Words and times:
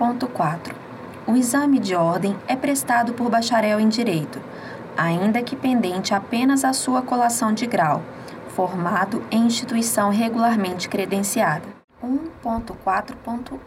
1.4. 0.00 0.74
O 1.26 1.36
exame 1.36 1.78
de 1.78 1.94
ordem 1.94 2.34
é 2.48 2.56
prestado 2.56 3.12
por 3.12 3.28
bacharel 3.28 3.78
em 3.78 3.88
Direito, 3.88 4.40
ainda 4.96 5.42
que 5.42 5.54
pendente 5.54 6.14
apenas 6.14 6.64
a 6.64 6.72
sua 6.72 7.02
colação 7.02 7.52
de 7.52 7.66
grau, 7.66 8.00
formado 8.48 9.22
em 9.30 9.44
instituição 9.44 10.10
regularmente 10.10 10.88
credenciada. 10.88 11.68
1.4.1 12.02 13.58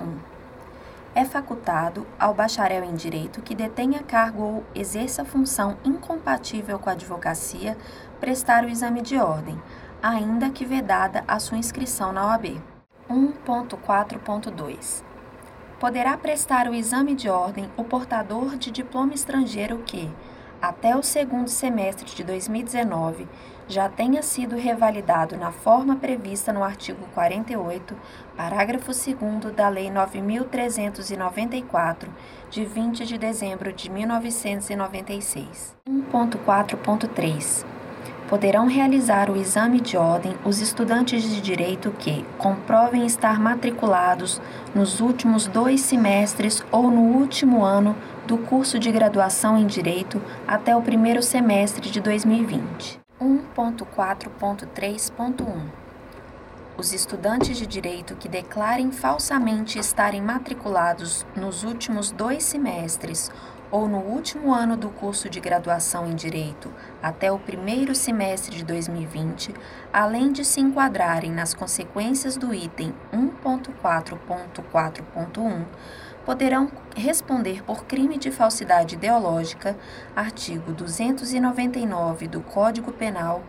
é 1.15 1.23
facultado 1.23 2.07
ao 2.19 2.33
bacharel 2.33 2.83
em 2.83 2.95
direito 2.95 3.43
que 3.43 3.53
detenha 3.53 4.01
cargo 4.01 4.41
ou 4.41 4.63
exerça 4.73 5.23
função 5.23 5.77
incompatível 5.85 6.79
com 6.79 6.89
a 6.89 6.93
advocacia 6.93 7.77
prestar 8.19 8.65
o 8.65 8.67
exame 8.67 9.03
de 9.03 9.17
ordem, 9.17 9.61
ainda 10.01 10.49
que 10.49 10.65
vedada 10.65 11.23
a 11.27 11.37
sua 11.37 11.59
inscrição 11.59 12.11
na 12.11 12.25
OAB. 12.25 12.59
1.4.2 13.07 15.12
Poderá 15.83 16.15
prestar 16.17 16.69
o 16.69 16.73
exame 16.73 17.13
de 17.13 17.29
ordem 17.29 17.69
o 17.75 17.83
portador 17.83 18.55
de 18.55 18.71
diploma 18.71 19.13
estrangeiro 19.13 19.79
que, 19.79 20.09
até 20.61 20.95
o 20.95 21.03
segundo 21.03 21.49
semestre 21.49 22.05
de 22.05 22.23
2019, 22.23 23.27
já 23.67 23.89
tenha 23.89 24.23
sido 24.23 24.55
revalidado 24.55 25.35
na 25.35 25.51
forma 25.51 25.97
prevista 25.97 26.53
no 26.53 26.63
artigo 26.63 27.05
48, 27.13 27.97
parágrafo 28.37 28.93
2 28.93 29.53
da 29.53 29.67
Lei 29.67 29.91
9394, 29.91 32.09
de 32.49 32.63
20 32.63 33.05
de 33.05 33.17
dezembro 33.17 33.73
de 33.73 33.89
1996. 33.89 35.75
1.4.3 35.85 37.82
Poderão 38.33 38.65
realizar 38.65 39.29
o 39.29 39.37
exame 39.37 39.79
de 39.79 39.95
ordem 39.95 40.35
os 40.43 40.59
estudantes 40.59 41.21
de 41.21 41.39
direito 41.39 41.91
que 41.91 42.25
comprovem 42.39 43.05
estar 43.05 43.39
matriculados 43.39 44.41
nos 44.73 44.99
últimos 44.99 45.45
dois 45.45 45.81
semestres 45.81 46.65
ou 46.71 46.89
no 46.89 47.15
último 47.15 47.63
ano 47.63 47.95
do 48.25 48.39
curso 48.39 48.79
de 48.79 48.91
graduação 48.91 49.55
em 49.55 49.67
direito 49.67 50.19
até 50.47 50.75
o 50.75 50.81
primeiro 50.81 51.21
semestre 51.21 51.91
de 51.91 52.01
2020. 52.01 52.99
1.4.3.1 53.21 55.45
Os 56.75 56.91
estudantes 56.91 57.55
de 57.55 57.67
direito 57.67 58.15
que 58.15 58.27
declarem 58.27 58.91
falsamente 58.91 59.77
estarem 59.77 60.23
matriculados 60.23 61.23
nos 61.35 61.63
últimos 61.63 62.09
dois 62.09 62.43
semestres 62.43 63.29
ou 63.73 63.87
no 63.87 63.97
último 63.97 64.53
ano 64.53 64.77
do 64.77 64.89
curso 64.89 65.27
de 65.27 65.39
graduação 65.39 66.07
em 66.07 66.13
Direito 66.13 66.71
até 67.01 67.31
o 67.31 67.39
primeiro 67.39 67.95
semestre 67.95 68.55
de 68.55 68.63
2020, 68.63 69.51
além 69.91 70.31
de 70.31 70.45
se 70.45 70.61
enquadrarem 70.61 71.31
nas 71.31 71.55
consequências 71.55 72.37
do 72.37 72.53
item 72.53 72.93
1.4.4.1, 73.11 75.65
poderão 76.23 76.71
responder 76.95 77.63
por 77.63 77.85
crime 77.85 78.19
de 78.19 78.29
falsidade 78.29 78.93
ideológica, 78.93 79.75
artigo 80.15 80.71
299 80.71 82.27
do 82.27 82.41
Código 82.41 82.91
Penal, 82.91 83.41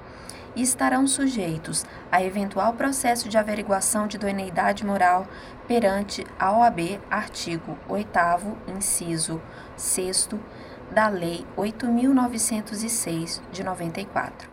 e 0.54 0.62
estarão 0.62 1.06
sujeitos 1.06 1.84
a 2.10 2.22
eventual 2.22 2.74
processo 2.74 3.28
de 3.28 3.38
averiguação 3.38 4.06
de 4.06 4.16
idoneidade 4.16 4.84
moral 4.84 5.26
perante 5.66 6.26
a 6.38 6.52
OAB, 6.52 7.00
artigo 7.10 7.78
8 7.88 8.18
inciso 8.76 9.40
6 9.76 10.28
da 10.90 11.08
Lei 11.08 11.44
8.906 11.56 13.40
de 13.50 13.64
94. 13.64 14.52